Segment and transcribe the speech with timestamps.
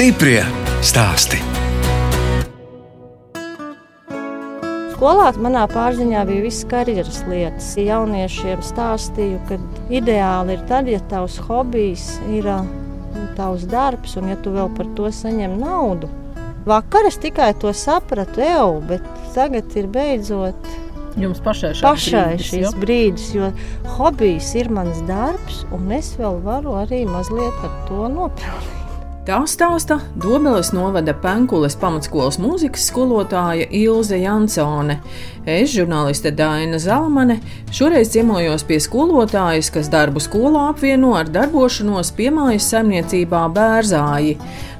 [0.00, 0.40] Stiprie
[0.80, 1.36] stāsti.
[4.94, 7.68] Skolā manā pārziņā bija visas karjeras lietas.
[7.76, 9.58] Jauniešiem stāstīju, ka
[9.92, 12.48] ideāli ir tad, ja tavs hobijs ir
[13.36, 16.08] tavs darbs, un ja tu vēl par to saņem naudu.
[16.64, 19.04] Vakar es tikai to sapratu, jau, bet
[19.36, 20.74] tagad ir beidzot
[21.20, 22.74] Jums pašai, pašai brīdis, šis jo?
[22.80, 23.52] brīdis, jo
[24.00, 28.79] hobijs ir mans darbs, un es vēl varu arī mazliet ar to nopelnīt.
[29.20, 34.96] Tā stāsta Dobeles novada Penkules pamatskolas mūzikas skolotāja Ilze Jansone.
[35.44, 37.36] Es, žurnāliste Daina Zalmane,
[37.68, 44.38] šoreiz ciemojos pie skolotājas, kas darbu skolā apvieno ar darbošanos piemājas saimniecībā Bērzāji.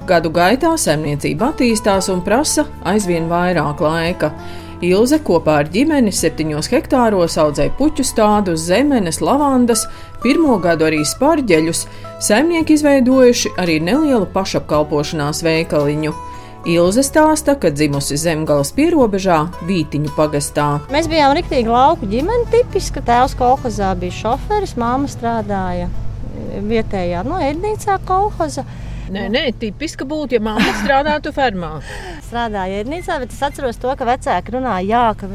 [0.08, 4.32] Gadu gaitā saimniecība attīstās un prasa aizvien vairāk laika.
[4.80, 9.82] Ilze kopā ar ģimeni septiņos hektāros audzēja puķu stādus, zemenes, lavandas,
[10.22, 11.82] pirmo gadu arī spārģeļus.
[12.24, 16.14] Saimnieki izveidojuši arī nelielu pašapkalpošanās veikaliņu.
[16.72, 20.70] Ilze stāsta, ka dzimusi zemgājas pierobežā, Vītiņu pagastā.
[20.92, 23.04] Mēs bijām rīktīgi lauku ģimene, tipiska.
[23.04, 25.88] Tēvs kolhozā bija šoferis, māma strādāja
[26.72, 28.64] vietējā no ēdnīcā kolhoza.
[29.10, 31.70] Nē, nē, tipiski būtu, ja mamma strādātu fermā.
[32.28, 35.30] Strādāja ēdnīcā, bet es atceros to, ka vecāki runāja, jā, ka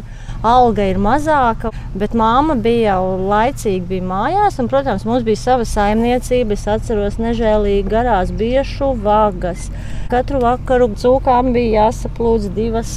[0.47, 5.67] alga ir mazāka, bet māma bija jau laicīgi bija mājās, un, protams, mums bija sava
[5.67, 6.55] saimniecība.
[6.55, 9.67] Es atceros nežēlīgi garās biešu vagas.
[10.13, 12.95] Katru vakaru cūkām bija jāsaplūdz divas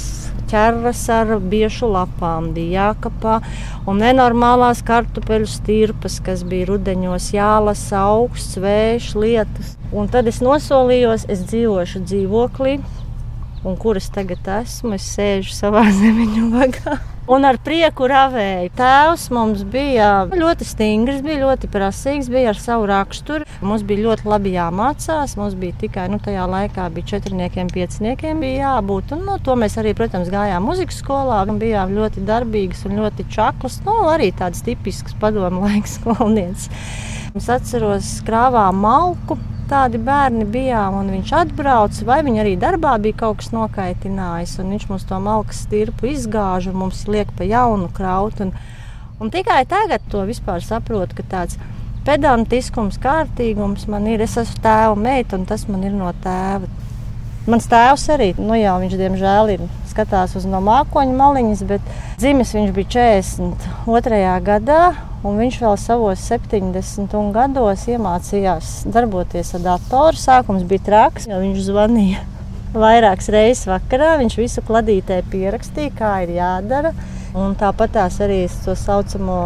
[0.49, 3.39] ķerras ar biešu lapām, bija jākapā,
[3.89, 9.75] un nenormālās kartupeļu stirpas, kas bija rudeņos jālasa augsts, vējš, lietus.
[9.93, 12.79] Un tad es nosolījos, es dzīvošu dzīvoklī,
[13.65, 16.99] un kur es tagad esmu, es sēžu savā zemeņu vagā.
[17.29, 18.71] Un ar prieku ravēju.
[18.73, 23.45] Tēvs mums bija ļoti stingrs, bija ļoti prasīgs, bija ar savu raksturu.
[23.61, 25.35] Mums bija ļoti labi jāmācās.
[25.37, 29.13] Mums bija tikai nu, tajā laikā bija četrniekiem, pieciniekiem bija jābūt.
[29.13, 33.27] Un, no to mēs arī, protams, gājām muzikas skolā un bijām ļoti darbīgas un ļoti
[33.29, 33.77] čaklas.
[33.85, 36.73] Nu, arī tādas tipiskas padomu laiks skolnieces.
[37.37, 39.37] Es atceros, krāvām malku
[39.69, 44.73] tādi bērni bijām, un viņš atbrauca, vai viņa arī darbā bija kaut kas nokaitinājis, un
[44.73, 48.41] viņš mums to malkas stirpu izgāž un mums liek pa jaunu kraut.
[48.43, 48.53] Un,
[49.21, 51.59] un tikai tagad to vispār saprotu, ka tāds
[52.07, 54.23] pedantiskums, kārtīgums man ir.
[54.25, 56.69] Es esmu tēva meita, un tas man ir no tēva.
[57.49, 61.87] Mans tēvs arī, nu jā, viņš diemžēl ir skatās uz no mākoņa maliņas, bet
[62.21, 64.19] dzimis viņš bija 42.
[64.45, 64.81] gadā,
[65.25, 70.21] un viņš vēl savos 70 gados iemācījās darboties ar datoru.
[70.21, 72.21] Sākums bija traks, jo viņš zvanīja
[72.85, 74.13] vairākas reizes vakarā.
[74.21, 76.93] Viņš visu kladītē pierakstīja, kā ir jādara.
[77.33, 79.41] Un tāpat tās arī to saucamo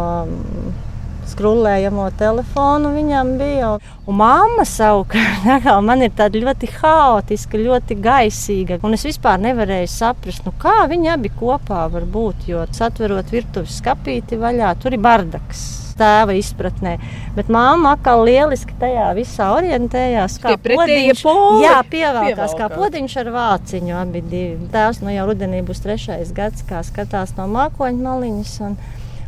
[1.34, 3.74] skrūlējamo telefonu viņam bija.
[4.06, 8.80] Un mamma savukārt man ir tāda ļoti haotiska, ļoti gaisīga.
[8.86, 12.46] Un es vispār nevarēju saprast, nu, kā viņi abi kopā var būt.
[12.50, 15.64] Jo satverot virtuves skapīti vaļā, tur ir bardaks.
[15.94, 16.96] Tēva izpratnē,
[17.36, 20.40] bet māma atkal lieliski tajā visā orientējās.
[20.42, 21.22] Kā podiņš,
[21.62, 23.94] jā, pievelkās kā podiņš ar vāciņu.
[24.00, 24.66] Abi divi.
[24.74, 28.56] Tēvs nu jau rudenī būs trešais gads, kā skatās no mākoņa maliņas.
[28.66, 28.74] Un,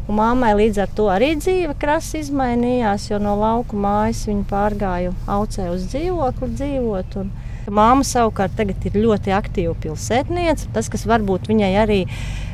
[0.06, 5.14] Un mammai līdz ar to arī dzīve krasi izmainījās, jo no lauka mājas viņa pārgāja
[5.26, 7.18] aucē uz dzīvokli dzīvot.
[7.22, 7.34] Un
[7.66, 10.68] Māma savukārt ir ļoti aktīva pilsētniece.
[10.74, 11.98] Tas, kas varbūt viņai arī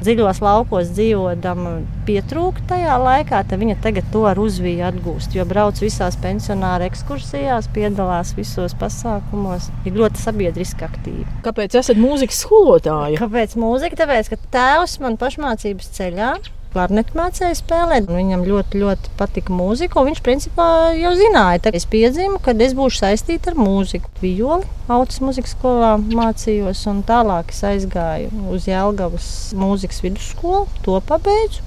[0.02, 1.74] dziļos laukos dzīvodama,
[2.08, 5.36] pietrūka tajā laikā, tad viņa tagad to ar uzviju atgūst.
[5.36, 11.28] Jo brauc visās pensionāra ekskursijās, piedalās visos pasākumos, ir ļoti sabiedriski aktīva.
[11.44, 13.20] Kāpēc esat mūzikas skolotāja?
[13.20, 14.00] Kāpēc mūzika?
[14.02, 16.34] Tāpēc, ka tēvs man pašmācības ceļā
[16.72, 18.08] klarnetu mācīja spēlēt.
[18.10, 20.04] Viņam ļoti, ļoti patika mūzika.
[20.08, 20.66] Viņš principā
[20.98, 24.10] jau zināja, ka es piedzimu, kad es būšu saistīta ar mūziku.
[24.22, 30.66] Vijoli autas muzikas skolā mācījos, un tālāk es aizgāju uz Jēlgavas mūzikas vidusskolu.
[30.86, 31.62] To pabeidzu.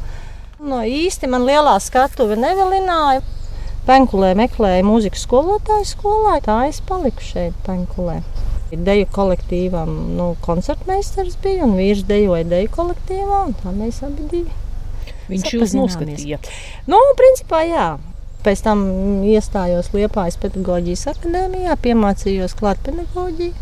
[0.66, 3.22] No īsti man lielā skatuve nevilināja.
[3.86, 6.40] Penkulē meklēju mūzikas skolotāju skolā.
[6.42, 8.22] Tā es paliku šeit, Penkulē.
[8.74, 13.46] Deju kolektīvam nu, koncertmeistars bija un vīrs dejoja deju kolektīvā.
[13.62, 14.65] Tā mēs abi divi.
[15.30, 16.42] Viņš jūs noskatīja.
[16.90, 17.88] Nu, principā, jā.
[18.46, 18.82] Pēc tam
[19.26, 23.56] iestājos Liepājas pedagoģijas akadēmijā, piemācījos klāt pedagoģiju.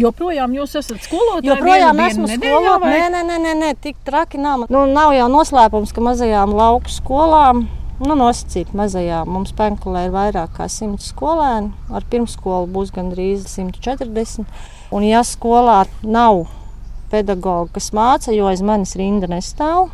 [0.00, 1.50] Joprojām jūs esat skolotāja?
[1.50, 3.08] Joprojām esmu skolotāja.
[3.12, 4.64] Nē, nē, nē, nē, tik traki nav.
[4.72, 7.66] Nu, nav jau noslēpums, ka mazajām lauku skolām,
[8.00, 11.74] nu, nosacīt mazajām, mums Penkulē ir vairāk kā 100 skolēni.
[11.92, 14.48] Ar pirmskolu būs gandrīz 140.
[14.94, 16.46] Un ja skolā nav
[17.12, 19.90] pedagoga, kas māca, jo aiz manis rinda nestāv,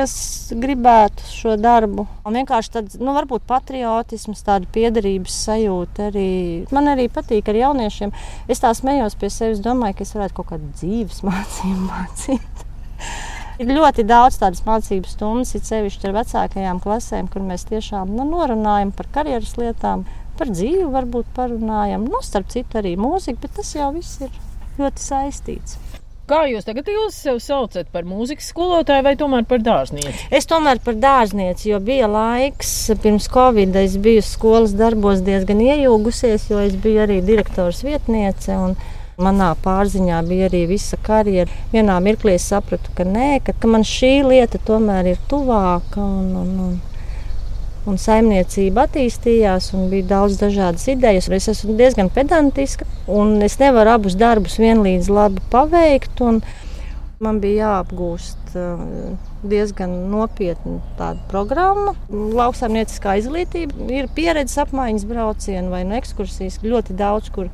[0.00, 0.12] kas
[0.56, 2.06] gribētu šo darbu.
[2.24, 6.30] Un vienkārši tāds, nu, varbūt patriotisms, tāda piederības sajūta arī.
[6.72, 8.14] Man arī patīk ar jauniešiem.
[8.50, 12.64] Es tā smējos pie sevis, domāju, ka es varētu kaut kādu dzīves mācību mācīt.
[13.60, 18.24] Ir ļoti daudz tādas mācību stundas, it sevišķi ar vecākajām klasēm, kur mēs tiešām nu,
[18.30, 20.06] norunājam par karjeras lietām,
[20.40, 22.08] par dzīvi, varbūt parunājam.
[22.08, 24.32] Nu, starp citu, arī mūzika, bet tas jau viss ir
[24.80, 25.76] ļoti saistīts.
[26.30, 30.28] Kā jūs tagad jūs sev saucat par mūzikas skolotāju vai tomēr par dārznieci?
[30.30, 32.70] Es tomēr par dārznieci, jo bija laiks
[33.02, 33.74] pirms Covid.
[33.80, 38.60] Es biju skolas darbos diezgan iejūgusies, jo es biju arī direktors vietniece.
[39.20, 41.50] Manā pārziņā bija arī visa karjera.
[41.74, 45.98] Vienā mirklī es sapratu, ka nē, ka, ka man šī lieta tomēr ir tuvāka.
[45.98, 46.78] Un, un, un,
[47.88, 51.30] un saimniecība attīstījās, un bija daudz dažādas idejas.
[51.32, 56.20] Es esmu diezgan pedantiska, un es nevaru abus darbus vienlīdz labi paveikt.
[57.20, 58.80] Man bija jāapgūst uh,
[59.44, 61.92] diezgan nopietna tāda programma.
[62.10, 67.52] Lauksaimnieciskā izglītība ir pieredzes apmaiņas braucieni vai no nu ekskursijas ļoti daudz, kur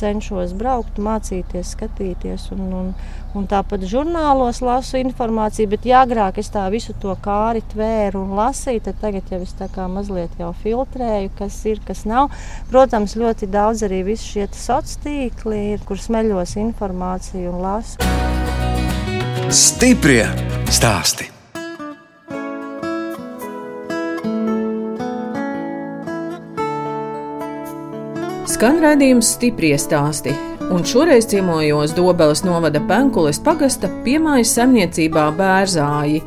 [0.00, 2.48] cenšos braukt, mācīties, skatīties.
[2.56, 2.92] Un, un,
[3.36, 8.34] un tāpat žurnālos lasu informāciju, bet ja agrāk es tā visu to kāri tvēru un
[8.38, 12.32] lasīju, tad tagad jau es tā kā mazliet jau filtrēju, kas ir, kas nav.
[12.72, 18.08] Protams, ļoti daudz arī visu šie sociālie tīkli ir, kur smeļos informāciju un lasu.
[19.50, 20.24] Stiprie
[20.70, 21.39] stāstī!
[28.60, 30.34] Skan raidījums stipri stāsti,
[30.68, 36.18] un šoreiz ciemojos Dobeles novada Penkules pagasta piemājas saimniecībā Bērzāji.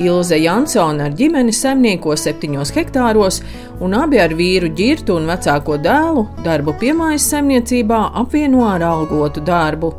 [0.00, 3.42] Ilze Jansona ar ģimeni saimnieko septiņos hektāros,
[3.84, 9.92] un abi ar vīru ģirtu un vecāko dēlu darbu piemājas saimniecībā apvieno ar algotu darbu.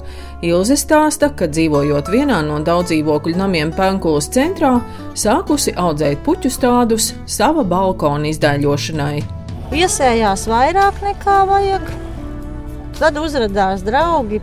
[0.49, 4.79] Ilze stāsta, ka dzīvojot vienā no daudzdzīvokļu namiem Penkulas centrā,
[5.13, 9.42] sākusi audzēt puķu stādus sava balkona izdaļošanai.
[9.73, 11.87] Iesējās vairāk nekā vajag.
[12.99, 14.37] Tad uzrādījās draugi,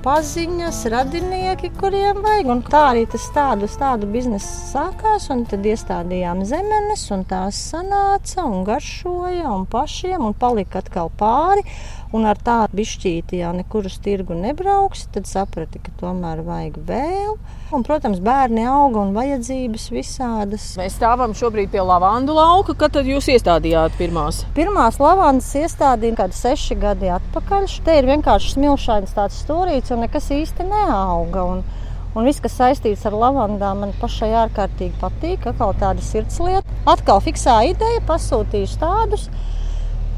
[0.00, 2.48] paziņas, radinieki, kuriem vajag.
[2.54, 5.28] Un tā arī tas tādu, tādu biznesu sākās.
[5.50, 11.66] Tad iestādījām zemenes, un tās sanāca un garšoja, un pašiem un palika atkal pāri.
[12.10, 15.04] Un ar tādu bišķīti jau nekur uz tirgu nebrauks.
[15.14, 17.36] Tad saprati, ka tomēr vajag vēl.
[17.70, 20.64] Un, protams, bērni auga un vajadzības visādas.
[20.80, 22.74] Mēs stāvam šobrīd pie lavandu lauka.
[22.80, 24.42] Kad tad jūs iestādījāt pirmās?
[24.56, 27.68] Pirmās lavandas iestādījām kad seši gadi atpakaļ.
[27.86, 31.46] Te ir vienkārši smilšains tāds stūrīts un nekas īsti neauga.
[31.46, 31.62] Un,
[32.10, 35.44] Un viss, kas saistīts ar lavandām, man pašai ārkārtīgi patīk.
[35.46, 36.66] Atkal tāda sirdslieta.
[36.90, 39.28] Atkal fiksā ideja, pasūtīju tādus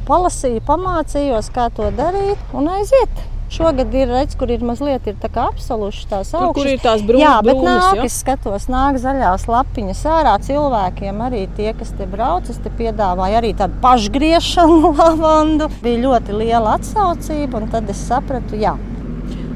[0.09, 3.29] palasīju, pamācījos, kā to darīt un aiziet.
[3.53, 6.55] Šogad ir redzams, kur ir mazliet ir apsalušas tās augšas.
[6.57, 7.21] Kur ir tās brūnas?
[7.21, 8.07] Jā, bet brūnas, nāk, ja?
[8.09, 11.21] es skatos, nāk zaļās lapiņas ārā cilvēkiem.
[11.27, 15.69] Arī tie, kas te brauc, es te piedāvāju arī tādu pašgriešanu lavandu.
[15.85, 18.73] Bija ļoti liela atsaucība, un tad es sapratu, jā.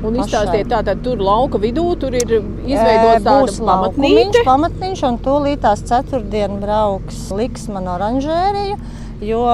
[0.04, 4.44] Un izstāstiet, tātad tur lauka vidū tur ir izveidots tāds pamatnīca.
[4.44, 8.76] pamatnīca, un tūlīt tās ceturtdien brauks liks man oranžēriju.
[9.24, 9.44] Jo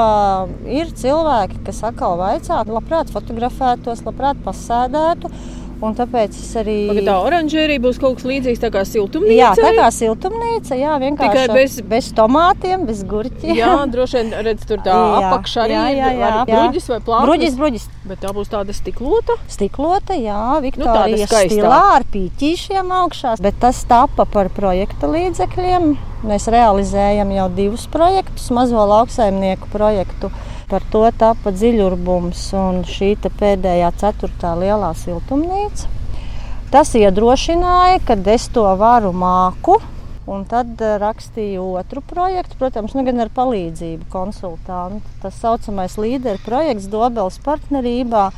[0.66, 5.30] ir cilvēki, kas atkal vaicā, labprāt fotografētos, labprāt pasēdētu.
[5.82, 6.76] Un tāpēc es arī.
[6.86, 9.34] Pagad, tā oranžērija būs kaut kas līdzīgs tā kā siltumnīca.
[9.34, 13.56] Jā, tā kā siltumnīca, jā, vienkārši Tikai bez, bez tomātiem, bez gurķiem.
[13.58, 15.74] Jā, droši vien redz tur tā jā, apakšā arī.
[15.74, 16.30] Jā, jā, jā.
[16.52, 17.26] Bruģis vai plāksnes?
[17.26, 17.88] Bruģis, bruģis.
[18.06, 19.38] Bet tā būs tāda stiklota?
[19.50, 23.34] Stiklota, jā, Viktorijas nu, stilā ar pīķīšiem augšā.
[23.42, 25.92] Bet tas tapa par projekta līdzekļiem.
[26.30, 30.30] Mēs realizējam jau divus projektus, mazo lauksaimnieku projektu
[30.72, 35.90] Par to tapa dziļurbums un šī pēdējā ceturtā lielā siltumnīca.
[36.72, 39.76] Tas iedrošināja, ka es to varu māku.
[40.32, 45.04] Un tad eh, rakstīju otru projektu, protams, nu, gan ar palīdzību konsultantu.
[45.20, 48.28] Tas saucamais līderu projekts Dobelas partnerībā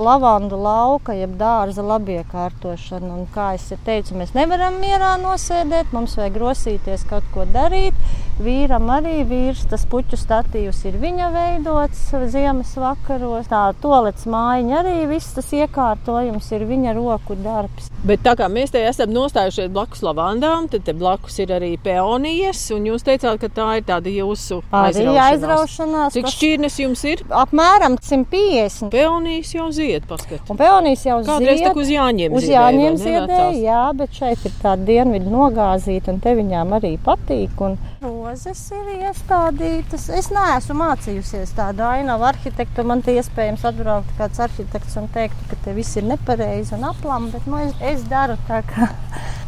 [0.00, 3.10] lavandu lauka, jeb dārza labiekārtošana.
[3.18, 7.98] Un, kā jau teicu, mēs nevaram mierā nosēdēt, mums vajag rosīties, kaut ko darīt.
[8.34, 12.00] Vīram arī vīrs, tas puķu statīvs ir viņa veidots
[12.32, 13.46] ziemas vakaros.
[13.46, 17.92] Tā tolets mājiņa arī viss tas iekārtojums ir viņa roku darbs.
[18.04, 22.90] Bet tā kā mēs te esam nostājušies blakus lavandām, tad blakus ir arī peonijas, un
[22.90, 25.22] jūs teicāt, ka tā ir tāda jūsu aizraušanās.
[25.28, 26.18] aizraušanās.
[26.18, 27.22] Cik šķirnes jums ir?
[27.30, 28.90] Apmēram 150.
[28.92, 30.42] Peonijas jau zied, paskat.
[30.50, 31.70] Un peonijas jau Kādreiz zied.
[31.70, 36.34] Kādreiz uz jāņem uz jāņem ziedēja, jā, bet šeit ir tā dienvidu nogāzīta, un te
[36.34, 37.62] viņām arī patīk.
[37.64, 40.06] Un rozes ir iestādītas.
[40.12, 42.84] Es neesmu mācījusies tādu ainavu arhitektu.
[42.86, 47.30] Man te iespējams atbraukt kāds arhitekts un teikt, ka te viss ir nepareizi un aplam,
[47.32, 48.90] bet nu, es, es daru tā, kā,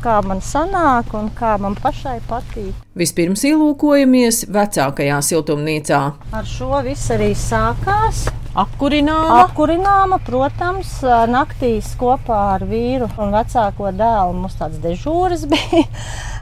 [0.05, 2.73] kā man sanāk un kā man pašai patīk.
[2.97, 6.03] Vispirms ielūkojamies vecākajā siltumnīcā.
[6.37, 8.27] Ar šo viss arī sākās.
[8.57, 9.43] Apkurināma.
[9.43, 10.95] Apkurināma, protams,
[11.29, 14.33] naktīs kopā ar vīru un vecāko dēlu.
[14.39, 15.83] Mums tāds dežūras bija.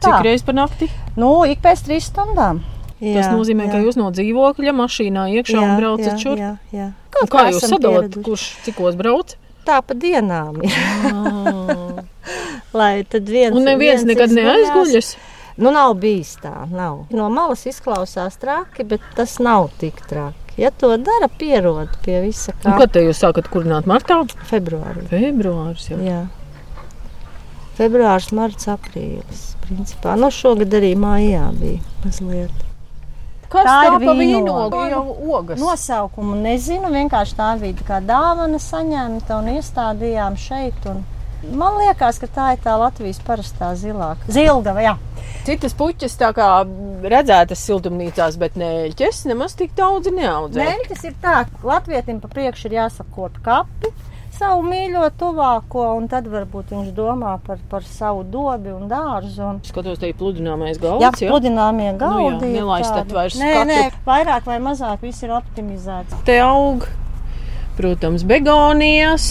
[0.04, 0.88] Cik reizes par nakti?
[1.20, 2.62] Nu, ik pēc trīs stundām.
[3.02, 3.74] Jā, Tas nozīmē, jā.
[3.74, 6.38] ka jūs no dzīvokļa mašīnā iekšā jā, un braucat šur.
[6.40, 6.92] Jā, jā.
[7.14, 9.34] Kaut kā jūs sadalāt, kurš cikos brauc?
[9.64, 10.74] Tā pa dienām ir.
[11.10, 12.04] Ah.
[12.78, 13.54] Lai tad viens.
[13.56, 15.14] Un neviens viens nekad neaizguļas.
[15.56, 17.04] Nu, nav bijis tā, nav.
[17.14, 20.40] No malas izklausās traki, bet tas nav tik traki.
[20.58, 22.68] Ja to dara, pierod pie visa kā.
[22.68, 24.20] Nu, kad te jūs sākat kurināt martā?
[24.50, 25.06] Februārī.
[25.10, 25.98] Februāris jau.
[26.02, 26.24] Jā.
[27.78, 29.48] Februārs, marts, aprīlis.
[29.64, 30.14] Principā.
[30.20, 32.64] Nu, šogad arī mājā bija mazliet.
[33.54, 35.00] Kas tā, tā ir vīnoga?
[35.38, 35.58] Ogas.
[35.62, 40.88] Nosaukumu nezinu, vienkārši tā bija kā dāvana saņemta un iestādījām šeit.
[40.90, 41.02] Un
[41.56, 44.14] man liekas, ka tā ir tā Latvijas parastā zilā.
[44.26, 44.96] Zilgava, jā.
[45.46, 46.48] Citas puķis tā kā
[47.04, 50.64] redzētas siltumnīcās, bet nēļķes nemaz tik daudz neaudzē.
[50.64, 53.92] Nēļķes ir tā, ka latvietim pa priekšu ir jāsakot kapi
[54.38, 59.42] savu mīļo tuvāko, un tad varbūt viņš domā par, par savu dobi un dārzu.
[59.46, 59.60] Un...
[59.66, 61.04] Skatos, te ir pludināmais galds.
[61.04, 61.30] Jā, jā?
[61.32, 62.48] pludināmie galdi.
[62.48, 63.70] Nu, jā, nelaistat vairs nē, skatu.
[63.70, 66.18] nē, vairāk vai mazāk viss ir optimizēts.
[66.26, 66.88] Te aug,
[67.78, 69.28] protams, begonijas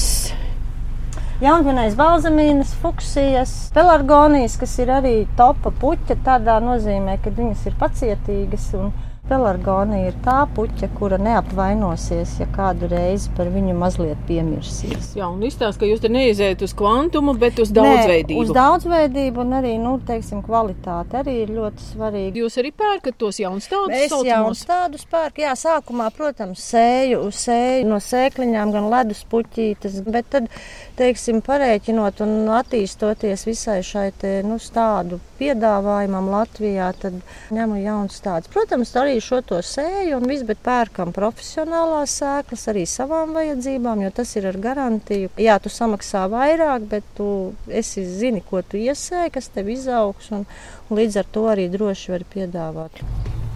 [1.44, 8.70] jaungvinējas balzamīnas, fuksijas, pelargonijas, kas ir arī topa puķa tādā nozīmē, ka viņas ir pacietīgas
[8.80, 15.14] un Pelargonija ir tā puķa, kura neapvainosies, ja kādu reizi par viņu mazliet piemirsīs.
[15.16, 18.36] Jā, un izstāsta, ka jūs te neiziet uz kvantumu, bet uz daudzveidību.
[18.36, 22.42] Nē, uz daudzveidību un arī, nu, teiksim, kvalitāte arī ir ļoti svarīga.
[22.44, 23.96] Jūs arī pērkat tos jaunstādus?
[23.96, 30.52] Es jaunstādus pērku, jā, sākumā, protams, sēju, sēju no sēkliņām, gan ledus puķītes, bet tad,
[30.98, 37.20] teiksim, parēķinot un attīstoties visai šai te, nu, stādu piedāvājumam Latvijā, tad
[37.54, 38.52] ņemu jauns tāds.
[38.54, 44.14] Protams, arī šo to sēju un viss, bet pērkam profesionālās sēklas arī savām vajadzībām, jo
[44.22, 45.34] tas ir ar garantiju.
[45.42, 47.28] Jā, tu samaksā vairāk, bet tu
[47.68, 50.48] esi zini, ko tu iesēji, kas tev izaugs, un,
[50.90, 53.04] un līdz ar to arī droši vari piedāvāt.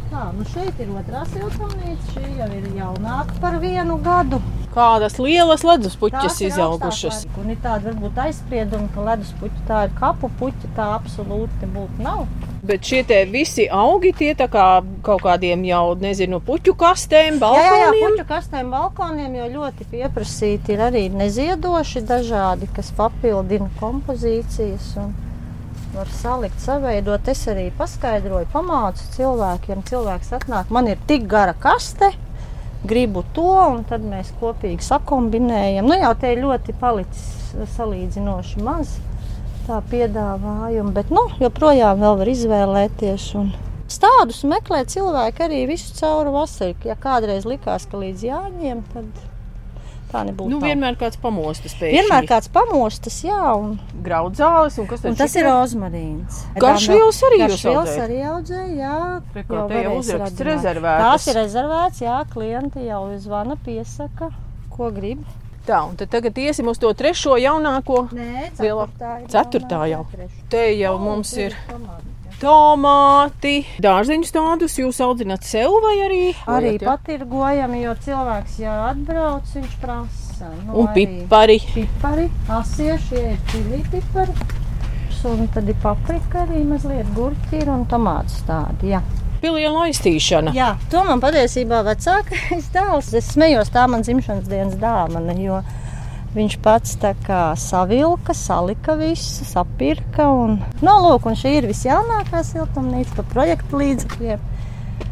[0.07, 2.13] Tā, nu šeit ir otrā siltumnīca.
[2.13, 4.39] Šī jau ir jaunāka par vienu gadu.
[4.77, 7.23] Kādas lielas leduspuķas izaugušas.
[7.41, 12.27] Un ir tāda varbūt aizsprieduma, ka leduspuķa tā ir kapu puķa, tā absolūti nebūtu nav.
[12.67, 14.65] Bet šie visi augi tie tā kā
[15.05, 17.77] kaut kādiem jau, nezinu, puķu kastēm, balkoniem.
[17.77, 24.91] Jā, jā, puķu kastēm, balkoniem jau ļoti pieprasīti ir arī neziedoši dažādi, kas papildina kompozīcijas.
[25.01, 25.15] Un
[25.97, 27.27] var salikt, saveidot.
[27.31, 29.83] Es arī paskaidroju, pamācu cilvēkiem.
[29.87, 32.11] Cilvēks atnāk, man ir tik gara kaste,
[32.85, 35.87] gribu to, un tad mēs kopīgi sakombinējam.
[35.87, 38.97] Nu, jau te ir ļoti palicis salīdzinoši maz
[39.67, 43.31] tā piedāvājuma, bet nu, joprojām var izvēlēties.
[43.39, 43.49] Un...
[43.91, 46.75] Stādus meklē cilvēki arī visu cauri vasaru.
[46.87, 49.36] Ja kādreiz likās, ka līdz jāņem, tad
[50.07, 50.47] Tā nebūtu.
[50.53, 51.91] Nu, vienmēr kāds pamostas pēc.
[51.91, 53.41] Vienmēr kāds pamostas, jā.
[53.59, 53.73] Un...
[54.05, 56.39] Graudzāles, un kas un tas ir rozmarīns.
[56.55, 58.03] Garšvielas arī jūs audzējat?
[58.05, 58.99] arī audzēja, jā.
[59.35, 61.03] Rekā, te jau uzraksts rezervētas.
[61.03, 64.31] Tās ir rezervēts, jā, klienti jau zvana, piesaka,
[64.71, 65.27] ko grib.
[65.67, 68.05] Tā, un tad tagad iesim uz to trešo jaunāko.
[68.15, 70.05] Nē, ceturtā, ceturtā jau.
[70.47, 71.57] Te jau mums ir.
[71.67, 76.21] Tomāti tomāti, dārzeņu stādus jūs audzināt sev vai arī?
[76.49, 80.51] Arī patirgojami, jo cilvēks, ja atbrauc, viņš prasa.
[80.67, 81.57] Nu, un pipari.
[81.73, 82.27] Pipari,
[82.59, 84.37] asieši, ir čili pipari.
[85.27, 89.01] Un tad ir paprika arī mazliet gurķi ir un tomāts tādi, jā.
[89.41, 90.53] Pilienu aiztīšana.
[90.55, 93.11] Jā, to man patiesībā vecākais dēls.
[93.17, 95.59] Es smējos tā man dzimšanas dienas dāvana, jo
[96.37, 100.27] Viņš pats tā kā savilka, salika visu, sapirka.
[100.29, 104.45] Un, no, nu, lūk, un šī ir visjaunākā siltumnīca par projektu līdzekļiem.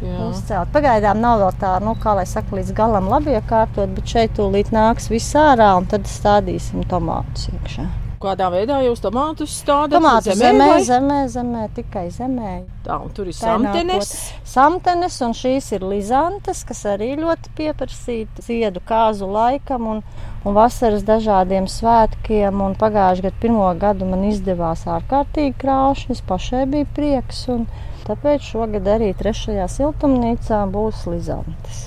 [0.06, 0.70] Uzcelt.
[0.74, 4.70] Pagaidām nav vēl tā, nu, kā lai saka, līdz galam labi iekārtot, bet šeit tūlīt
[4.74, 7.86] nāks viss ārā un tad stādīsim tomātus iekšā.
[8.22, 9.98] Kādā veidā jūs tomātus stādāt?
[9.98, 12.52] Tomātus zemē, zemē, zemē, zemē, tikai zemē.
[12.86, 14.12] Tā, un tur ir samtenes.
[14.48, 20.00] Samtenes, un šīs ir lizantes, kas arī ļoti pieprasīta ziedu kāzu laikam un,
[20.44, 22.62] un vasaras dažādiem svētkiem.
[22.64, 27.44] Un pagājušajā gadā pirmo gadu man izdevās ārkārtīgi krāšņas, pašai bija prieks.
[27.52, 27.68] Un,
[28.08, 31.86] tāpēc šogad arī trešajā siltumnīcā būs lizantes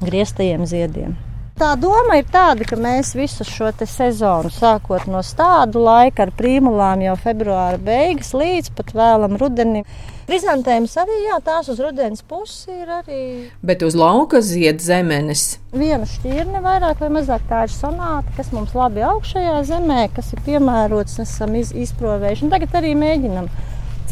[0.00, 1.25] grieztajiem ziediem.
[1.56, 7.00] Tā doma ir tāda, ka mēs visu šo sezonu, sākot no tādu laika ar primulām,
[7.00, 9.86] jau februāra beigas līdz pat vēlam rudenim.
[10.28, 13.20] Krizantēmas arī, jā, tās uz rudens pusi ir arī.
[13.64, 15.54] Bet uz lauka zied zemenes.
[15.72, 20.42] Viena šķirne vairāk vai mazāk tā ir sonāta, kas mums labi augšējā zemē, kas ir
[20.44, 22.44] piemērots, esam iz, izprovējuši.
[22.44, 23.48] Un tagad arī mēģinam.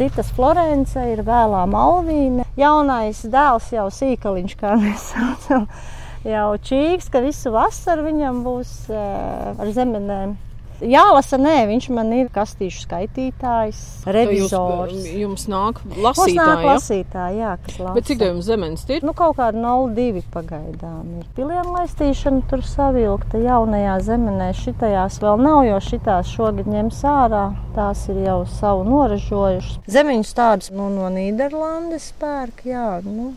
[0.00, 2.48] Citas Florence ir vēlā Malvīna.
[2.56, 5.68] Jaunais dēls jau sīkaliņš, kā mēs saucam
[6.24, 10.36] jau čīgs, ka visu vasaru viņam būs ar zemenēm.
[10.82, 13.78] Jālasa, nē, viņš man ir kastīšu skaitītājs,
[14.10, 14.90] revizors.
[14.90, 17.94] Jūs, jums nāk lasītāji, nāk lasītāji jā, kas lasa.
[17.94, 19.06] Bet cik tev jums zemenes ir?
[19.06, 21.28] Nu, kaut kāda 0,2 pagaidām ir.
[21.38, 24.50] Pilienu laistīšana tur savilkta jaunajā zemenē.
[24.64, 27.44] Šitajās vēl nav, jo šitās šogad ņems ārā.
[27.78, 29.78] Tās ir jau savu noražojušas.
[29.94, 32.98] Zemiņus tādus nu, no Nīderlandes pērk, jā.
[33.06, 33.30] Nu,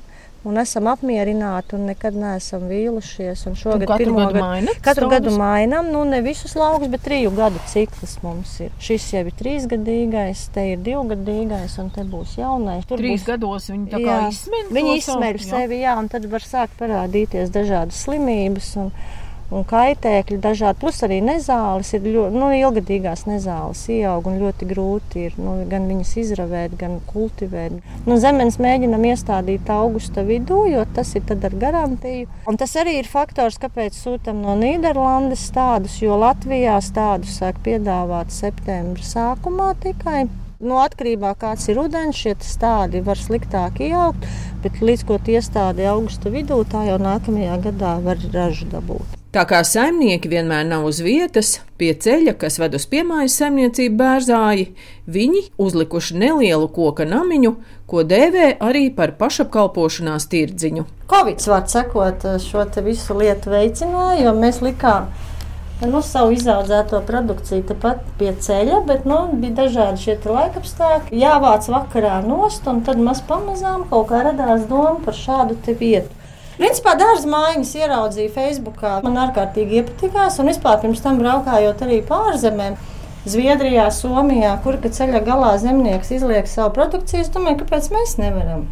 [0.48, 3.44] un esam apmierināti un nekad neesam vīlušies.
[3.50, 7.34] Un šogad un katru gadu, maina, katru gadu mainām, nu ne visus laukus, bet triju
[7.38, 8.74] gadu cikls mums ir.
[8.84, 12.88] Šis jau ir trīsgadīgais, te ir divgadīgais un te būs jaunais.
[12.88, 14.68] Tur Trīs būs, gados viņi tā kā izsmeļ.
[14.80, 18.76] Viņi izsmeļ sevi, jā, un tad var sākt parādīties dažādas slimības.
[18.82, 18.94] Un,
[19.54, 20.80] un kaitēkļi dažādi.
[20.82, 25.88] Plus arī nezāles ir ļoti nu, ilgadīgās nezāles, ieaug un ļoti grūti ir nu, gan
[25.90, 27.78] viņas izravēt, gan kultivēt.
[28.08, 32.28] Nu, zemes mēģinam iestādīt augusta vidū, jo tas ir ar garantiju.
[32.48, 38.34] Un tas arī ir faktors, kāpēc sūtām no Nīderlandes tādus, jo Latvijā tādus sāk piedāvāt
[38.34, 40.28] septembra sākumā tikai.
[40.58, 44.26] Nu, atkarībā no tā, kāds ir ūdens, šie stādi var sliktāk ieaugt,
[44.64, 49.18] bet līdz ko tie stādi augusta vidū, tā jau nākamajā gadā var ražu dabūt.
[49.38, 54.64] Tā kā saimnieki vienmēr nav uz vietas, pie ceļa, kas ved uz piemājas saimniecību bērzāji,
[55.14, 57.52] viņi uzlikuši nelielu koka namiņu,
[57.86, 60.88] ko dēvē arī par pašapkalpošanās tirdziņu.
[61.14, 65.14] Covid, var sakot, šo visu lietu veicināja, jo mēs likām
[65.86, 71.22] nu, savu izaudzēto produkciju tepat pie ceļa, bet nu, bija dažādi šie laikapstākļi.
[71.22, 76.24] Jāvāc vakarā nost, un tad maz pamazām kaut kā radās doma par šādu vietu.
[76.58, 78.96] Principā dārza mājiņas ieraudzīju Facebookā.
[79.06, 82.80] Man ārkārtīgi iepatikās, un vispār pirms tam braukājot arī pārzemēm.
[83.28, 88.66] Zviedrijā, Somijā, kur ceļa galā zemnieks izliek savu produkciju, es domāju, kāpēc mēs nevaram.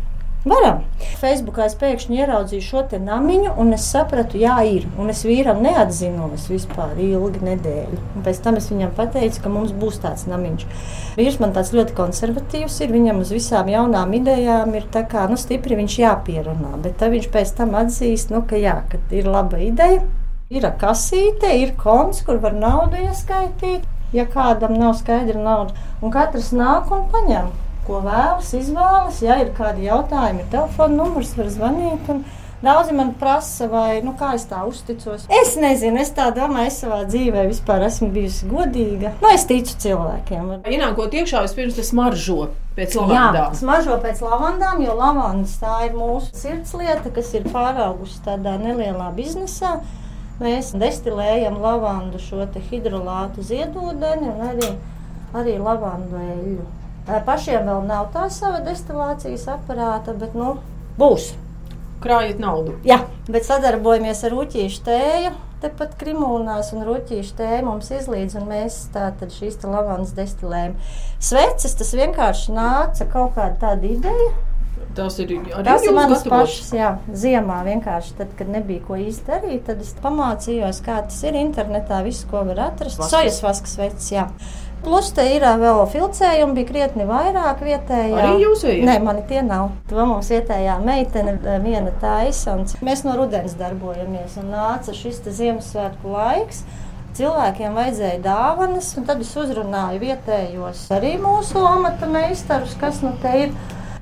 [0.45, 0.83] Varam.
[1.17, 4.83] Facebookā es pēkšņi ieraudzīju šo namiņu, un es sapratu, jā, ir.
[5.01, 7.97] Un es vīram neatzinos vispār ilgi nedēļu.
[8.13, 10.67] Un pēc tam es viņam pateicu, ka mums būs tāds namiņš.
[11.17, 12.93] Vīrs man tāds ļoti konservatīvs ir.
[12.93, 16.77] Viņam uz visām jaunām idejām ir tā kā nu, stipri viņš jāpierunā.
[16.85, 20.05] Bet viņš pēc tam atzīst, nu, ka, jā, ka ir laba ideja.
[20.53, 23.89] Ir kasīte, ir konts, kur var naudu ieskaitīt.
[24.13, 25.73] Ja kādam nav skaidra nauda,
[26.05, 27.49] un katrs nāk un paņem
[27.87, 29.21] ko vēlas, izvēlas.
[29.25, 32.11] Ja ir kādi jautājumi, ir telefona numurs, var zvanīt.
[32.65, 35.25] Daudzi man prasa, vai nu, es tā uzticos.
[35.41, 39.11] Es nezinu, es tā domāju, es savā dzīvē vispār esmu bijusi godīga.
[39.21, 40.47] Nu, es ticu cilvēkiem.
[40.63, 43.51] Ienākot iekšā, vispirms tas maržo pēc lavandām.
[43.51, 49.11] Jā, smaržo pēc lavandām, jo lavandas tā ir mūsu sirdslieta, kas ir pāraugusi tādā nelielā
[49.19, 49.75] biznesā.
[50.39, 54.71] Mēs destilējam lavandu šo hidrolātu ziedūdeni un arī,
[55.35, 56.65] arī lavandu eļļu.
[57.05, 60.55] Pašiem vēl nav tā sava destilācijas aparāta, bet nu,
[60.97, 61.33] būs.
[62.01, 62.75] Krājiet naudu.
[62.85, 65.35] Jā, bet sadarbojamies ar Uķīšu tēju.
[65.63, 70.75] Tepat Krimūnās un Ruķīša tēja mums izlīdz, un mēs tātad šīs tā lavandas destilējam.
[71.23, 74.33] Sveces tas vienkārši nāca kaut kāda tāda ideja.
[74.95, 79.65] Tas ir arī tas ir manas pašas, jā, ziemā vienkārši, tad, kad nebija ko izdarīt,
[79.67, 83.03] tad es pamācījos, kā tas ir internetā, visu, ko var atrast.
[83.11, 84.29] Sojas vaskas vecs, jā.
[84.83, 88.17] Plus te ir vēl filcējumi, bija krietni vairāk vietējā.
[88.21, 88.85] Arī jūs ejat?
[88.85, 89.71] Nē, mani tie nav.
[89.89, 92.57] To mums vietējā meitene viena taisa.
[92.85, 96.65] Mēs no rudens darbojamies un nāca šis Ziemassvētku laiks.
[97.15, 103.31] Cilvēkiem vajadzēja dāvanas, un tad es uzrunāju vietējos arī mūsu amata meistarus, kas nu te
[103.45, 103.55] ir.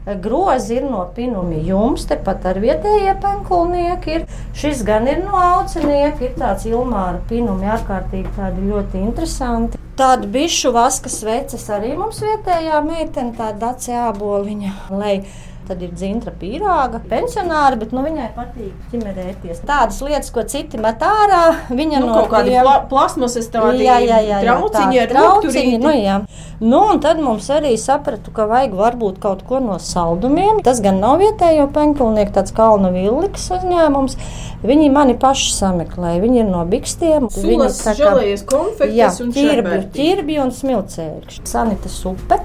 [0.04, 4.18] Grozi ir no pinumi jums, tepat ar vietējie penkulnieki.
[4.18, 4.26] Ir.
[4.58, 9.83] Šis gan ir no aucinieka, ir tāds ilmāra pinumi, ārkārtīgi tādi ļoti interesanti.
[9.94, 14.72] Tādu bišu vaska sveces arī mums vietējā meitene, tāda dacē āboliņa.
[15.64, 19.62] Tad ir dzintra pīrāga, pensionāra, bet nu, viņai patīk ķimerēties.
[19.64, 23.96] Tādas lietas, ko citi met ārā, viņa nu, no kaut kāda pla plasmasas tādi jā,
[24.04, 25.78] jā, jā, trauciņi ar trauciņi.
[25.80, 26.18] Nu, jā.
[26.60, 30.60] nu, un tad mums arī sapratu, ka vajag varbūt kaut ko no saldumiem.
[30.68, 34.20] Tas gan nav vietējo penkulnieku, tāds kalnu villiks uzņēmums.
[34.68, 36.22] Viņi mani paši sameklēja.
[36.24, 37.32] Viņi ir no bikstiem.
[37.32, 41.44] Viņi ir žēlējies konfektes jā, un ķirbju, ķirbju un smilcēkļi.
[41.48, 42.40] Sanita supe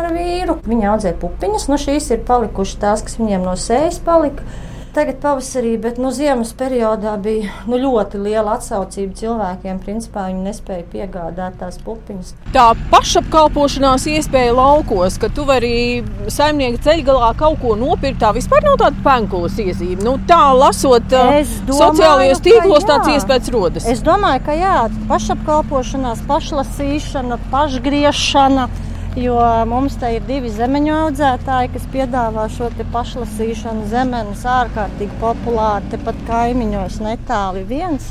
[0.00, 0.58] ar vīru.
[0.66, 4.46] Viņa audzēja pupiņas, nu šīs ir palikušas tās, kas viņiem no sējas palika.
[4.92, 9.80] tagad pavasarī, bet nu, ziemas periodā bija nu, ļoti liela atsaucība cilvēkiem.
[9.82, 12.34] Principā viņi nespēja piegādāt tās pupiņas.
[12.52, 18.78] Tā pašapkalpošanās iespēja laukos, ka tu vari saimnieka ceļgalā kaut ko nopirkt, tā vispār nav
[18.84, 20.02] tāda penkulas iezīme.
[20.04, 23.88] Nu, tā lasot domāju, sociālajos tīklos, tāds iespējas rodas.
[23.88, 24.78] Es domāju, ka jā,
[25.08, 28.68] pašapkalpošanās, pašlasīšana, pašgriešana.
[29.16, 29.36] Jo
[29.68, 33.84] mums te ir divi zemeņu audzētāji, kas piedāvā šo pašlasīšanu.
[33.90, 38.06] Zemenes ārkārtīgi populāri, tepat kaimiņos netāli viens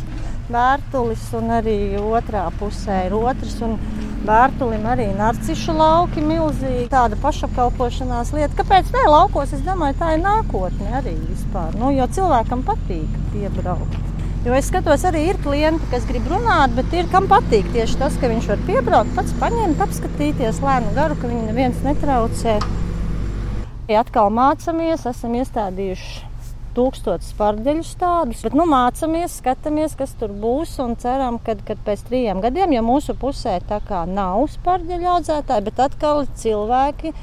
[0.54, 3.58] vērtulis, un arī otrā pusē ir otrs.
[4.30, 6.86] Vērtulim arī narcišu lauki milzīgi.
[6.94, 8.54] Tāda pašapkalpošanās lieta.
[8.62, 9.58] Kāpēc ne laukos?
[9.58, 11.74] Es domāju, tā ir nākotne arī vispār.
[11.82, 14.01] Nu, jo cilvēkam patīk piebraukt.
[14.42, 18.16] Jo es skatos, arī ir klienti, kas grib runāt, bet ir kam patīk tieši tas,
[18.18, 22.56] ka viņš var piebraukt, pats paņemt, apskatīties lēnu garu, ka viņu neviens netraucē.
[23.92, 26.32] Ja atkal mācāmies, esam iestādījuši
[26.74, 28.42] tūkstotis pārdeļus tādus.
[28.48, 31.54] Bet nu, mācāmies, skatāmies, kas tur būs un ceram, ka
[31.86, 37.14] pēc trījiem gadiem, ja mūsu pusē tā kā nav spārdeļu audzētāji, bet atkal cilvēki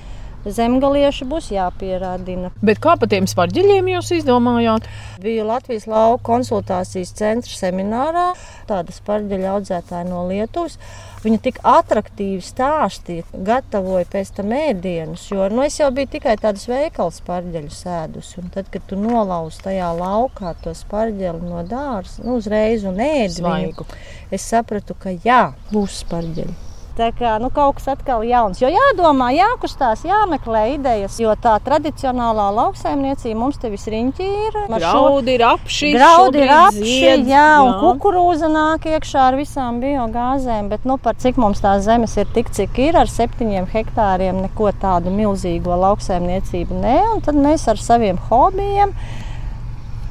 [0.54, 2.52] zemgalieši būs jāpierādina.
[2.64, 4.88] Bet kā par tiem spārģeļiem jūs izdomājāt?
[5.22, 8.26] Biju Latvijas lauka konsultācijas centra seminārā,
[8.68, 10.78] tāda spārģeļa audzētāja no Lietuvas.
[11.18, 15.24] Viņa tik attraktīvi stāstīja, gatavoja pēc tam ēdienus.
[15.32, 18.36] Jo nu, es jau biju tikai tādas veikalas pārģeļu sēdus.
[18.38, 23.42] Un tad, kad tu nolauzi tajā laukā to pārģeli no dārza, nu, uzreiz un ēdi
[23.42, 23.90] viņu,
[24.30, 25.42] es sapratu, ka jā,
[25.74, 26.67] būs pārģeļi.
[26.98, 28.58] Tā kā nu, kaut kas atkal jauns.
[28.58, 31.20] Jo jādomā, jākustās, jāmeklē idejas.
[31.22, 34.58] Jo tā tradicionālā lauksaimniecība mums te viss riņķī ir.
[34.72, 37.78] Graudi ir apši, graudi ir apši, zied, jā, un jā.
[37.84, 40.72] kukurūza nāk iekšā ar visām biogāzēm.
[40.72, 44.74] Bet nu, par cik mums tās zemes ir tik, cik ir ar septiņiem hektāriem, neko
[44.82, 47.00] tādu milzīgo lauksaimniecību nē.
[47.14, 48.96] Un tad mēs ar saviem hobijiem,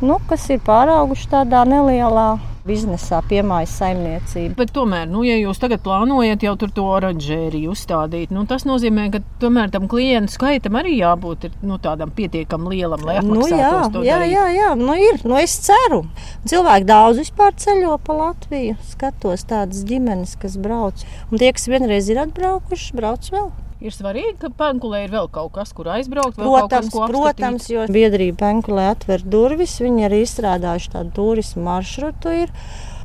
[0.08, 4.56] nu, kas ir pārauguši tādā nelielā biznesā, piemājas saimniecība.
[4.60, 9.08] Bet tomēr, nu, ja jūs tagad plānojat jau tur to oranžēriju uzstādīt, nu, tas nozīmē,
[9.14, 13.74] ka tomēr tam klientu skaitam arī jābūt nu, tādam pietiekam lielam, lai apmaksātos nu, jā,
[13.94, 14.34] to jā, darīt.
[14.36, 16.04] jā, jā, nu ir, nu es ceru.
[16.48, 21.06] Cilvēki daudz vispār ceļo pa Latviju, skatos tādas ģimenes, kas brauc.
[21.32, 23.50] Un tie, kas vienreiz ir atbraukuši, brauc vēl.
[23.78, 26.40] Ir svarīgi, ka Pankulē ir vēl kaut kas, kur aizbraukt.
[26.40, 29.76] Protams, kas, protams jo biedrība Pankulē atver durvis.
[29.84, 32.34] Viņi arī izstrādājuši tādu turismu maršrutu.
[32.46, 32.54] Ir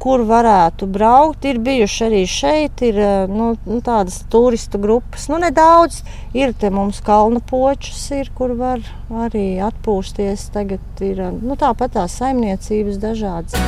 [0.03, 1.47] kur varētu braukt.
[1.49, 5.29] Ir bijuši arī šeit, ir eh, nu, nu, tādas turistu grupas.
[5.31, 6.03] Nu, nedaudz
[6.37, 8.83] ir te mums kalnu počus, ir, kur var
[9.27, 10.49] arī atpūsties.
[10.57, 13.59] Tagad ir eh, nu, tāpat tās saimniecības dažādas.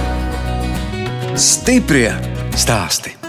[1.35, 2.11] Stiprie
[2.55, 3.24] stāstī!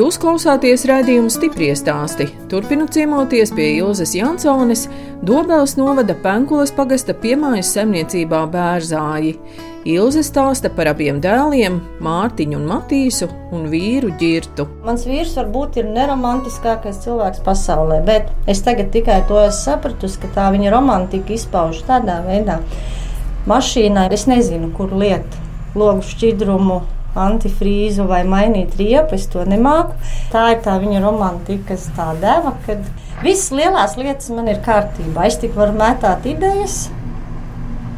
[0.00, 2.30] Jūs klausāties redzējumu stipri stāstī.
[2.48, 4.86] Turpinot ciemoties pie Ilzas Jansones,
[5.28, 9.34] Dobēlas novada Penkulas pagasta piemājas saimniecībā Bērzāji.
[9.92, 14.64] Ilze stāsta par abiem dēliem, Mārtiņu un Matīsu un vīru ģirtu.
[14.86, 20.30] Mans vīrs varbūt ir neromantiskākais cilvēks pasaulē, bet es tagad tikai to esmu sapratusi, ka
[20.38, 22.62] tā viņa romantika izpaužas tādā veidā.
[23.50, 25.36] Mašīnā es nezinu, kur liet
[25.76, 26.80] logu šķidrumu
[27.18, 29.16] antifrīzu vai mainīt riepu.
[29.18, 29.96] Es to nemāku.
[30.32, 32.84] Tā ir tā viņa romantika, kas tā deva, kad
[33.24, 35.26] visas lielās lietas man ir kārtībā.
[35.26, 36.88] Es tik varu mētāt idejas,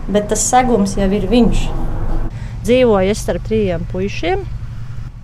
[0.09, 1.69] bet tas segums jau ir viņš.
[2.63, 4.45] Dzīvoju es starp trījiem puišiem.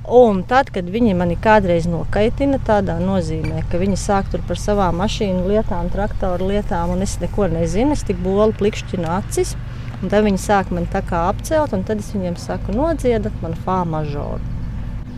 [0.08, 4.96] Un tad, kad viņi mani kādreiz nokaitina, tādā nozīmē, ka viņi sāk tur par savām
[5.02, 9.52] mašīnu lietām, traktoru lietām, un es neko nezinu, es tik bolu plikšķinu acis.
[9.98, 13.56] Un tad viņi sāk man tā kā apcelt, un tad es viņiem saku, nodziedat man
[13.64, 14.38] fā mažoru.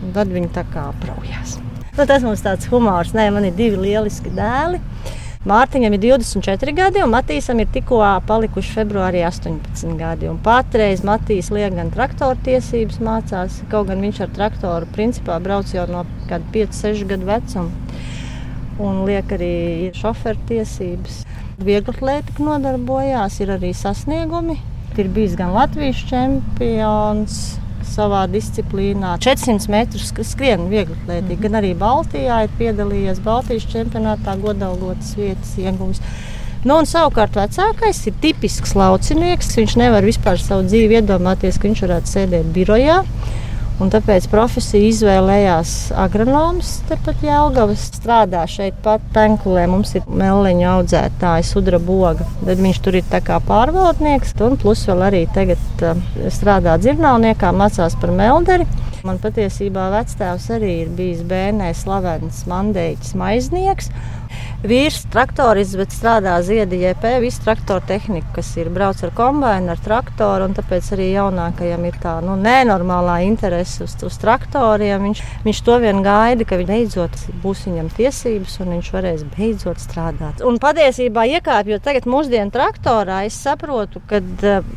[0.01, 1.59] Un tad viņi tā kā apraujās.
[1.99, 3.11] Nu, tas mums tāds humors.
[3.13, 4.81] Nē, man ir divi lieliski dēli.
[5.51, 10.29] Mārtiņam ir 24 gadi, un Matīsam ir tikko palikuši februārī 18 gadi.
[10.29, 15.73] Un patreiz Matīs liek gan traktoru tiesības mācās, kaut gan viņš ar traktoru principā brauc
[15.73, 17.69] jau no kāda 5-6 gadu vecuma.
[18.81, 19.55] Un liek arī
[19.97, 21.23] šoferu tiesības.
[21.61, 24.57] Viegli atlētika nodarbojās, ir arī sasniegumi
[24.99, 27.39] ir bijis gan Latvijas čempions
[27.91, 31.45] savā disciplīnā, 400 metrus skrien viegli atlētīgi, mm.
[31.47, 36.03] gan arī Baltijā ir piedalījies Baltijas čempionātā, godalgotas vietas ieguvis.
[36.61, 39.55] Nu, un savukārt vecākais ir tipisks laucinieks.
[39.57, 42.99] Viņš nevar vispār savu dzīvi iedomāties, ka viņš varētu sēdēt birojā.
[43.81, 47.87] Un tāpēc profesiju izvēlējās agronoms tepat Jēlgavas.
[47.97, 49.63] Strādā šeit pat Penkulē.
[49.73, 52.27] Mums ir meliņu audzētāja Sudra Boga.
[52.43, 54.35] Tad viņš tur ir tā kā pārvaldnieks.
[54.45, 58.69] Un plus vēl arī tagad uh, strādā dzirnavniekā, mācās par melderi.
[59.09, 63.89] Man patiesībā vectēvs arī ir bijis bērnē slavens mandēķis maiznieks.
[64.61, 70.49] Vīrs traktorists, bet strādā ziedījēpē, visu traktoru tehniku, kas ir brauc ar kombināciju, ar traktoru.
[70.53, 75.07] Tāpēc arī jaunākajam ir tā nu, nenormālā interese uz, uz traktoriem.
[75.09, 80.45] Viņš, viņš to vien gaida, ka beidzot būs viņam tiesības un viņš varēs beidzot strādāt.
[80.45, 84.21] Un patiesībā iekāpjot tagad mūsdienu traktorā, es saprotu, ka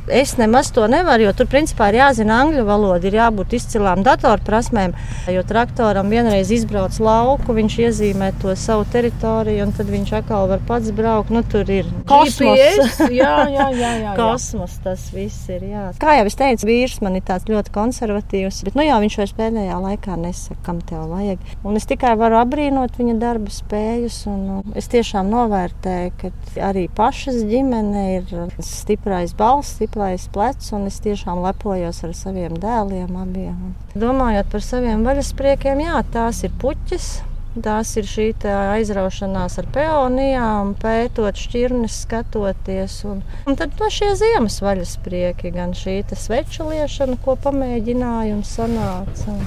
[0.07, 4.95] es nemaz to nevaru, jo tur principā ir jāzina angļu valoda, ir jābūt izcilām datorprasmēm.
[5.33, 10.61] Jo traktoram vienreiz izbrauc lauku, viņš iezīmē to savu teritoriju un tad viņš atkal var
[10.67, 11.31] pats braukt.
[11.33, 12.59] Nu, tur ir kosmos.
[13.21, 15.65] jā, jā, jā, jā, kosmos tas viss ir.
[15.71, 15.85] Jā.
[16.01, 19.35] Kā jau es teicu, vīrs man ir tāds ļoti konservatīvs, bet nu, jau viņš vairs
[19.37, 21.43] pēdējā laikā nesaka, kam tev vajag.
[21.67, 24.21] Un es tikai varu apbrīnot viņa darba spējas.
[24.31, 26.33] Un es tiešām novērtēju, ka
[26.69, 33.19] arī pašas ģimene ir stiprais balss, stiprais plecs, un es tiešām lepojos ar saviem dēliem
[33.19, 33.73] abiem.
[33.97, 37.13] Domājot par saviem vaļaspriekiem, jā, tās ir puķis.
[37.53, 42.95] Tās ir šī aizraušanās ar peonijām, pētot šķirnes, skatoties.
[43.05, 48.43] Un, un tad no šie ziemas vaļas prieki, gan šī sveču liešana, ko pamēģināju un
[48.47, 49.37] sanāca.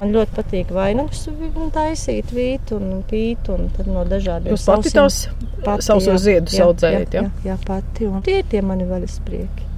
[0.00, 1.24] Man ļoti patīk vainagus
[1.72, 5.22] taisīt, vīt un pīt un no dažādiem Jūs pati tos
[5.86, 7.22] sausos ziedus audzējat, jā?
[7.24, 8.10] Jā, jā, pati.
[8.10, 9.73] Un tie ir tie mani vaļas prieki.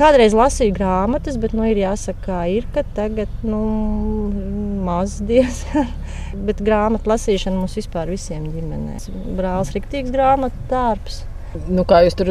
[0.00, 3.60] Kādreiz lasīju grāmatas, bet nu, ir jāsaka, kā ir, ka tagad nu,
[4.86, 5.90] maz diezgan.
[6.46, 8.96] bet grāmatu lasīšana mums vispār visiem ģimenē.
[9.36, 11.24] Brālis riktīgs grāmatu darbs.
[11.66, 12.30] Nu, kā jūs tur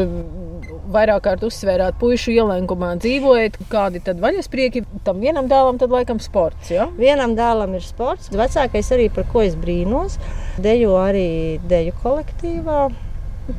[0.89, 6.21] vairāk kārt uzsvērāt, pušu ielenkumā dzīvojat, kādi tad vaļas prieki tam vienam dēlam, tad laikam
[6.23, 6.71] sports.
[6.71, 6.87] Ja?
[6.97, 8.31] Vienam dēlam ir sports.
[8.33, 10.17] Vecākais arī par ko es brīnos.
[10.63, 12.85] Dejo arī deju kolektīvā,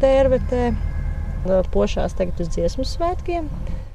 [0.02, 0.70] tērvetē.
[1.72, 3.46] Pošās tagad uz dziesmu svētkiem.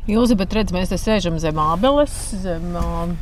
[0.06, 2.14] Ilzi, bet redz, mēs te sēžam zem abeles,
[2.44, 3.14] zem uh,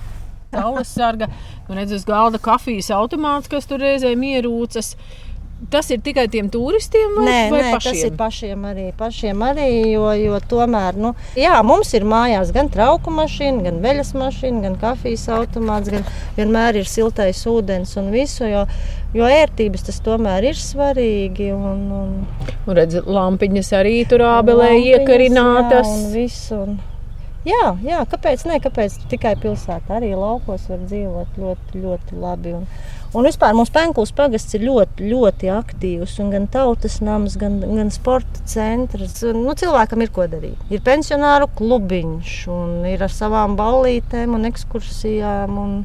[0.52, 1.30] saules sarga.
[1.70, 4.94] Un redz, uz galda kafijas automāts, kas tur reizēm ierūcas.
[5.72, 7.94] Tas ir tikai tiem turistiem, vai, nē, vai nē, pašiem?
[7.94, 8.88] tas ir pašiem arī.
[8.98, 14.14] Pašiem arī jo, jo tomēr, nu, jā, mums ir mājās gan trauku mašīna, gan veļas
[14.18, 16.08] mašīna, gan kafijas automāts, gan
[16.40, 18.48] vienmēr ir siltais ūdens un visu.
[18.50, 18.66] Jo,
[19.14, 21.52] jo ērtības tas tomēr ir svarīgi.
[21.56, 22.16] Un, un,
[22.66, 25.88] un redz, lampiņas arī tur ābelē iekarinātas.
[25.88, 26.82] Jā, un visu, un,
[27.48, 28.60] jā, jā, kāpēc ne?
[28.64, 32.58] Kāpēc tikai pilsētā arī laukos var dzīvot ļoti, ļoti labi.
[32.60, 32.68] Un,
[33.14, 36.16] Un vispār mums Pēnkūs pagasts ir ļoti, ļoti aktīvs.
[36.34, 39.20] Gan tautas nams, gan, gan sporta centrs.
[39.38, 40.58] Nu, cilvēkam ir ko darīt.
[40.74, 45.62] Ir pensionāru klubiņš, un ir ar savām ballītēm un ekskursijām.
[45.62, 45.76] Un...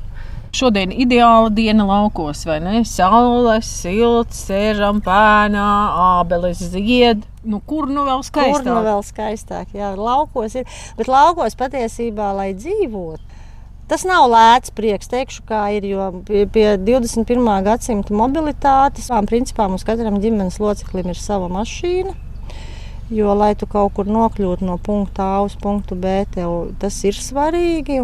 [0.57, 2.81] Šodien ir ideāla diena laukos, vai ne?
[2.89, 5.69] Saule, silts, sēžam pēnā,
[6.23, 7.29] ābeles zied.
[7.45, 8.65] Nu, kur nu vēl skaistāk?
[8.65, 9.77] Kur nu vēl skaistāk?
[9.77, 10.81] Jā, laukos ir.
[10.97, 13.38] Bet laukos patiesībā, lai dzīvotu
[13.89, 15.87] Tas nav lēts prieks, teikšu, kā ir.
[15.89, 17.47] Jo pie, pie 21.
[17.65, 22.13] gadsimta mobilitātes, principā mums katram ģimenes loceklim ir sava mašīna.
[23.09, 27.17] Jo, lai tu kaut kur nokļūtu no punkta A uz punktu B, tev tas ir
[27.17, 27.97] svarīgi.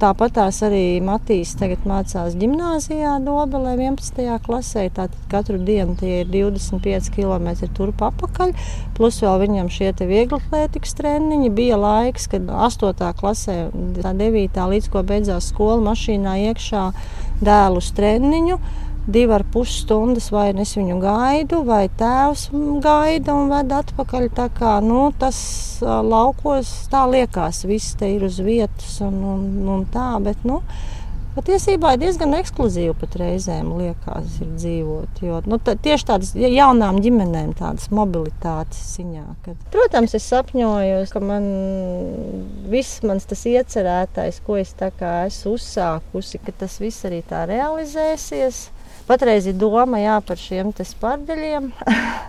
[0.00, 4.38] Tāpat tās arī Matīs tagad mācās gimnājā, Dobelē, 11.
[4.46, 4.86] klasē.
[4.96, 8.56] Tātad katru dienu tie ir 25 km turp apakaļ.
[8.96, 11.52] Plus vēl viņam šie vieglatlētikas treniņi.
[11.52, 13.12] Bija laiks, kad 8.
[13.20, 13.58] klasē,
[14.00, 14.60] 9.
[14.72, 16.88] līdz ko beidzās skola, mašīnā iekšā
[17.44, 18.62] dēlu treniņu
[19.08, 22.48] divi ar pus stundas, vai es viņu gaidu, vai tēvs
[22.84, 24.28] gaida un ved atpakaļ.
[24.36, 25.38] Tā kā, nu, tas
[25.82, 30.60] laukos tā liekas, viss te ir uz vietas un, un, un tā, bet, nu,
[31.38, 35.20] patiesībā ir diezgan ekskluzīvi pat reizēm liekas ir dzīvot.
[35.24, 39.26] Jo, nu, tā, tieši tādas jaunām ģimenēm, tādas mobilitātes ziņā.
[39.46, 41.46] Kad, protams, es sapņoju, ka man
[42.72, 47.46] viss mans tas iecerētais, ko es tā kā esmu uzsākusi, ka tas viss arī tā
[47.48, 48.66] realizēsies.
[49.08, 51.70] Patreiz ir doma jā, par šiem spārģeļiem.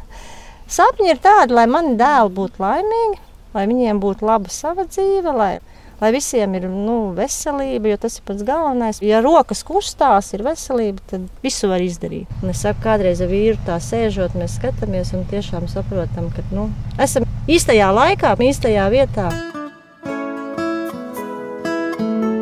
[0.76, 3.20] Sapņi ir tādi, lai mani dēli būtu laimīgi,
[3.58, 5.52] lai viņiem būtu laba sava dzīve, lai,
[6.00, 9.02] lai visiem ir nu, veselība, jo tas ir pats galvenais.
[9.04, 12.32] Ja rokas kustās, ir veselība, tad visu var izdarīt.
[12.40, 16.70] Un es saku, kādreiz ar vīru tā sēžot, mēs skatāmies un tiešām saprotam, ka nu,
[17.02, 19.32] esam īstajā laikā, īstajā vietā.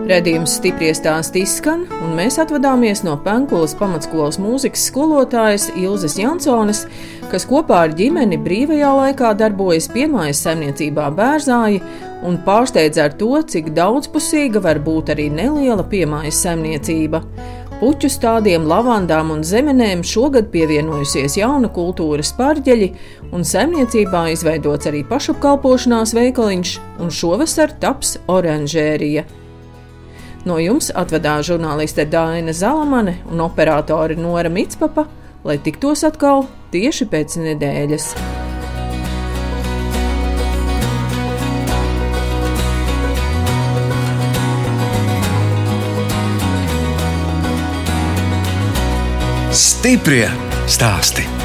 [0.07, 6.85] Redījums stipri stāst izskan, un mēs atvadāmies no Penkulas pamatskolas mūzikas skolotājas Ilzas Jansones,
[7.27, 11.81] kas kopā ar ģimeni brīvajā laikā darbojas piemājas saimniecībā Bērzāji
[12.23, 17.19] un pārsteidz ar to, cik daudzpusīga var būt arī neliela piemājas saimniecība.
[17.81, 22.87] Puķu stādiem, lavandām un zemenēm šogad pievienojusies jauna kultūras pārģeļi,
[23.35, 29.25] un saimniecībā izveidots arī pašapkalpošanās veikaliņš, un šovasar taps oranžērija.
[30.47, 35.03] No jums atvedās žurnāliste Dāna Zalamane un operātori Nora Mitspapa,
[35.43, 38.11] lai tiktos atkal tieši pēc nedēļas.
[49.57, 50.29] Stiprie
[50.69, 51.36] stāsti.